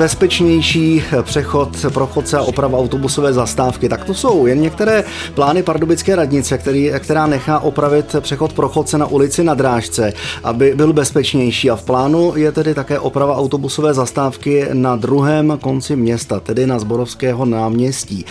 Bezpečnější 0.00 1.02
přechod 1.22 1.86
pro 1.94 2.06
chodce 2.06 2.38
a 2.38 2.42
oprava 2.42 2.78
autobusové 2.78 3.32
zastávky. 3.32 3.88
Tak 3.88 4.04
to 4.04 4.14
jsou 4.14 4.46
jen 4.46 4.60
některé 4.60 5.04
plány 5.34 5.62
Pardubické 5.62 6.16
radnice, 6.16 6.58
který, 6.58 6.92
která 6.98 7.26
nechá 7.26 7.58
opravit 7.58 8.16
přechod 8.20 8.52
pro 8.52 8.68
chodce 8.68 8.98
na 8.98 9.06
ulici 9.06 9.44
na 9.44 9.54
Drážce, 9.54 10.12
aby 10.44 10.74
byl 10.74 10.92
bezpečnější. 10.92 11.70
A 11.70 11.76
v 11.76 11.82
plánu 11.82 12.32
je 12.36 12.52
tedy 12.52 12.74
také 12.74 12.98
oprava 12.98 13.36
autobusové 13.36 13.94
zastávky 13.94 14.66
na 14.72 14.96
druhém 14.96 15.58
konci 15.60 15.96
města, 15.96 16.40
tedy 16.40 16.66
na 16.66 16.78
Zborovského 16.78 17.44
náměstí. 17.44 18.24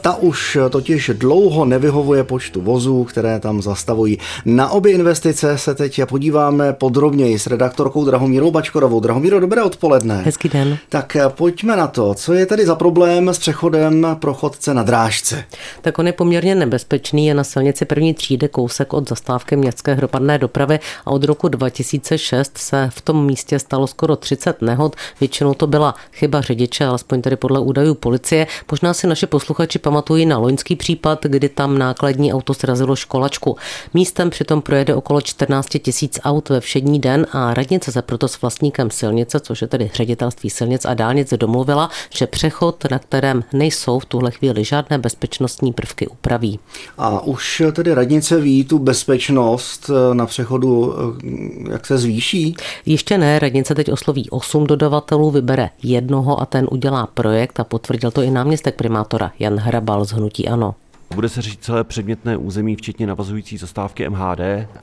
Ta 0.00 0.16
už 0.16 0.58
totiž 0.70 1.10
dlouho 1.14 1.64
nevyhovuje 1.64 2.24
počtu 2.24 2.60
vozů, 2.60 3.04
které 3.04 3.40
tam 3.40 3.62
zastavují. 3.62 4.18
Na 4.44 4.70
obě 4.70 4.92
investice 4.92 5.58
se 5.58 5.74
teď 5.74 6.00
podíváme 6.08 6.72
podrobněji 6.72 7.38
s 7.38 7.46
redaktorkou 7.46 8.04
Drahomírou 8.04 8.50
Bačkorovou. 8.50 9.00
Drahomíro, 9.00 9.40
dobré 9.40 9.62
odpoledne. 9.62 10.22
Hezký 10.24 10.48
den. 10.48 10.78
Tak 10.88 11.03
tak 11.04 11.34
pojďme 11.36 11.76
na 11.76 11.86
to. 11.86 12.14
Co 12.14 12.32
je 12.32 12.46
tedy 12.46 12.66
za 12.66 12.74
problém 12.74 13.28
s 13.28 13.38
přechodem 13.38 14.06
pro 14.20 14.34
chodce 14.34 14.74
na 14.74 14.82
drážce? 14.82 15.44
Tak 15.82 15.98
on 15.98 16.06
je 16.06 16.12
poměrně 16.12 16.54
nebezpečný, 16.54 17.26
je 17.26 17.34
na 17.34 17.44
silnici 17.44 17.84
první 17.84 18.14
třídy 18.14 18.48
kousek 18.48 18.92
od 18.92 19.08
zastávky 19.08 19.56
městské 19.56 19.94
hromadné 19.94 20.38
dopravy 20.38 20.80
a 21.04 21.10
od 21.10 21.24
roku 21.24 21.48
2006 21.48 22.58
se 22.58 22.90
v 22.92 23.00
tom 23.00 23.26
místě 23.26 23.58
stalo 23.58 23.86
skoro 23.86 24.16
30 24.16 24.62
nehod. 24.62 24.96
Většinou 25.20 25.54
to 25.54 25.66
byla 25.66 25.94
chyba 26.12 26.40
řidiče, 26.40 26.84
alespoň 26.84 27.22
tedy 27.22 27.36
podle 27.36 27.60
údajů 27.60 27.94
policie. 27.94 28.46
Možná 28.70 28.94
si 28.94 29.06
naše 29.06 29.26
posluchači 29.26 29.78
pamatují 29.78 30.26
na 30.26 30.38
loňský 30.38 30.76
případ, 30.76 31.24
kdy 31.24 31.48
tam 31.48 31.78
nákladní 31.78 32.32
auto 32.32 32.54
srazilo 32.54 32.96
školačku. 32.96 33.56
Místem 33.94 34.30
přitom 34.30 34.62
projede 34.62 34.94
okolo 34.94 35.20
14 35.20 35.68
tisíc 35.82 36.20
aut 36.24 36.48
ve 36.48 36.60
všední 36.60 36.98
den 36.98 37.26
a 37.32 37.54
radnice 37.54 37.92
se 37.92 38.02
proto 38.02 38.28
s 38.28 38.40
vlastníkem 38.40 38.90
silnice, 38.90 39.40
což 39.40 39.62
je 39.62 39.68
tedy 39.68 39.90
ředitelství 39.94 40.50
silnic 40.50 40.84
a 40.84 40.93
dálnic 40.94 41.34
domluvila, 41.36 41.90
že 42.10 42.26
přechod, 42.26 42.84
na 42.90 42.98
kterém 42.98 43.44
nejsou 43.52 43.98
v 43.98 44.04
tuhle 44.04 44.30
chvíli 44.30 44.64
žádné 44.64 44.98
bezpečnostní 44.98 45.72
prvky, 45.72 46.06
upraví. 46.06 46.58
A 46.98 47.20
už 47.20 47.62
tedy 47.72 47.94
radnice 47.94 48.40
ví 48.40 48.64
tu 48.64 48.78
bezpečnost 48.78 49.90
eh, 49.90 50.14
na 50.14 50.26
přechodu, 50.26 50.94
eh, 50.94 51.72
jak 51.72 51.86
se 51.86 51.98
zvýší? 51.98 52.56
Ještě 52.86 53.18
ne, 53.18 53.38
radnice 53.38 53.74
teď 53.74 53.92
osloví 53.92 54.30
osm 54.30 54.66
dodavatelů, 54.66 55.30
vybere 55.30 55.70
jednoho 55.82 56.40
a 56.40 56.46
ten 56.46 56.66
udělá 56.70 57.06
projekt 57.06 57.60
a 57.60 57.64
potvrdil 57.64 58.10
to 58.10 58.22
i 58.22 58.30
náměstek 58.30 58.74
primátora 58.74 59.32
Jan 59.38 59.56
Hrabal 59.56 60.04
z 60.04 60.12
Hnutí 60.12 60.48
Ano. 60.48 60.74
Bude 61.14 61.28
se 61.28 61.42
řešit 61.42 61.64
celé 61.64 61.84
předmětné 61.84 62.36
území, 62.36 62.76
včetně 62.76 63.06
navazující 63.06 63.56
zastávky 63.56 64.08
MHD. 64.08 64.40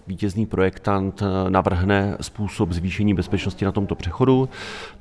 Vítězný 0.07 0.45
projektant 0.45 1.21
eh, 1.21 1.49
navrhne 1.49 2.17
způsob 2.21 2.71
zvýšení 2.71 3.13
bezpečnosti 3.13 3.65
na 3.65 3.71
tomto 3.71 3.95
přechodu. 3.95 4.49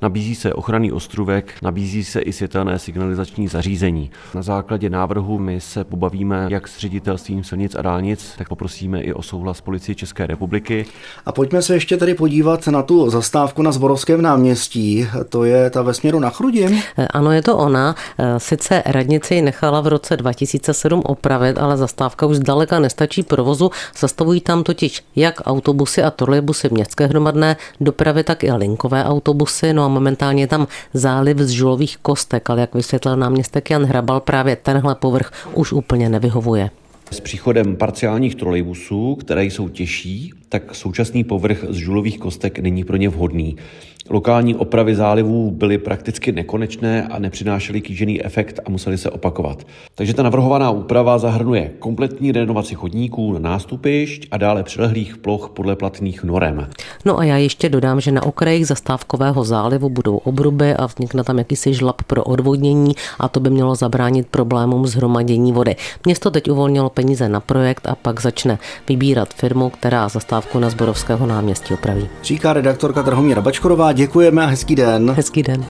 Nabízí 0.01 0.35
se 0.35 0.53
ochranný 0.53 0.91
ostrůvek, 0.91 1.53
nabízí 1.61 2.03
se 2.03 2.19
i 2.19 2.33
světelné 2.33 2.79
signalizační 2.79 3.47
zařízení. 3.47 4.11
Na 4.35 4.41
základě 4.41 4.89
návrhu 4.89 5.39
my 5.39 5.61
se 5.61 5.83
pobavíme 5.83 6.47
jak 6.49 6.67
s 6.67 6.79
ředitelstvím 6.79 7.43
silnic 7.43 7.75
a 7.75 7.81
dálnic, 7.81 8.33
tak 8.37 8.49
poprosíme 8.49 9.01
i 9.01 9.13
o 9.13 9.21
souhlas 9.21 9.61
policie 9.61 9.95
České 9.95 10.27
republiky. 10.27 10.85
A 11.25 11.31
pojďme 11.31 11.61
se 11.61 11.73
ještě 11.73 11.97
tady 11.97 12.13
podívat 12.13 12.67
na 12.67 12.83
tu 12.83 13.09
zastávku 13.09 13.61
na 13.61 13.71
Zborovském 13.71 14.21
náměstí. 14.21 15.07
To 15.29 15.43
je 15.43 15.69
ta 15.69 15.81
ve 15.81 15.93
směru 15.93 16.19
na 16.19 16.29
Chrudim? 16.29 16.79
Eh, 16.97 17.07
ano, 17.07 17.31
je 17.31 17.41
to 17.41 17.57
ona. 17.57 17.95
Eh, 18.19 18.39
sice 18.39 18.83
radnici 18.85 19.41
nechala 19.41 19.81
v 19.81 19.87
roce 19.87 20.17
2007 20.17 21.01
opravit, 21.21 21.57
ale 21.57 21.77
zastávka 21.77 22.25
už 22.25 22.41
zdaleka 22.41 22.79
nestačí 22.79 23.23
provozu. 23.23 23.69
Zastavují 23.97 24.41
tam 24.41 24.63
totiž 24.63 25.03
jak 25.15 25.41
autobusy 25.45 26.03
a 26.03 26.11
trolejbusy 26.11 26.69
městské 26.71 27.05
hromadné 27.05 27.57
dopravy, 27.81 28.23
tak 28.23 28.43
i 28.43 28.51
linkové 28.51 29.05
autobusy. 29.05 29.73
No 29.73 29.85
a 29.85 29.87
momentálně 29.87 30.43
je 30.43 30.47
tam 30.47 30.67
záliv 30.93 31.37
z 31.37 31.49
žulových 31.49 31.97
kostek, 31.97 32.49
ale 32.49 32.61
jak 32.61 32.73
vysvětlil 32.75 33.17
náměstek 33.17 33.69
Jan 33.69 33.85
Hrabal, 33.85 34.19
právě 34.19 34.55
tenhle 34.55 34.95
povrch 34.95 35.31
už 35.53 35.73
úplně 35.73 36.09
nevyhovuje. 36.09 36.69
S 37.11 37.19
příchodem 37.19 37.75
parciálních 37.75 38.35
trolejbusů, 38.35 39.15
které 39.15 39.45
jsou 39.45 39.69
těžší, 39.69 40.33
tak 40.51 40.75
současný 40.75 41.23
povrch 41.23 41.65
z 41.69 41.75
žulových 41.75 42.19
kostek 42.19 42.59
není 42.59 42.83
pro 42.83 42.97
ně 42.97 43.09
vhodný. 43.09 43.55
Lokální 44.09 44.55
opravy 44.55 44.95
zálivů 44.95 45.51
byly 45.51 45.77
prakticky 45.77 46.31
nekonečné 46.31 47.07
a 47.07 47.19
nepřinášely 47.19 47.81
kýžený 47.81 48.25
efekt 48.25 48.59
a 48.65 48.69
museli 48.69 48.97
se 48.97 49.09
opakovat. 49.09 49.67
Takže 49.95 50.13
ta 50.13 50.23
navrhovaná 50.23 50.71
úprava 50.71 51.17
zahrnuje 51.17 51.71
kompletní 51.79 52.31
renovaci 52.31 52.75
chodníků 52.75 53.33
na 53.33 53.39
nástupišť 53.39 54.27
a 54.31 54.37
dále 54.37 54.63
přilehlých 54.63 55.17
ploch 55.17 55.49
podle 55.49 55.75
platných 55.75 56.23
norem. 56.23 56.67
No 57.05 57.19
a 57.19 57.23
já 57.23 57.37
ještě 57.37 57.69
dodám, 57.69 58.01
že 58.01 58.11
na 58.11 58.23
okrajích 58.23 58.67
zastávkového 58.67 59.43
zálivu 59.43 59.89
budou 59.89 60.17
obruby 60.17 60.73
a 60.73 60.85
vznikne 60.85 61.23
tam 61.23 61.37
jakýsi 61.37 61.73
žlab 61.73 62.03
pro 62.03 62.23
odvodnění 62.23 62.93
a 63.19 63.27
to 63.27 63.39
by 63.39 63.49
mělo 63.49 63.75
zabránit 63.75 64.27
problémům 64.27 64.87
zhromadění 64.87 65.53
vody. 65.53 65.75
Město 66.05 66.31
teď 66.31 66.49
uvolnilo 66.49 66.89
peníze 66.89 67.29
na 67.29 67.39
projekt 67.39 67.87
a 67.87 67.95
pak 67.95 68.21
začne 68.21 68.59
vybírat 68.89 69.33
firmu, 69.33 69.69
která 69.69 70.09
zastávku 70.41 70.59
na 70.59 70.69
Zborovského 70.69 71.25
náměstí 71.25 71.73
opraví. 71.73 72.09
Říká 72.23 72.53
redaktorka 72.53 73.01
Drahomíra 73.01 73.41
Bačkorová 73.41 73.93
děkujeme 73.93 74.43
a 74.43 74.45
hezký 74.45 74.75
den. 74.75 75.11
Hezký 75.11 75.43
den. 75.43 75.65